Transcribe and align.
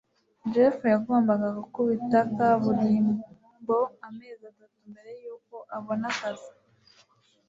jeff 0.53 0.77
yagombaga 0.93 1.47
gukubita 1.59 2.19
kaburimbo 2.35 3.77
amezi 4.07 4.43
atatu 4.51 4.77
mbere 4.91 5.11
yuko 5.23 5.55
abona 5.77 6.05
akazi 6.13 6.51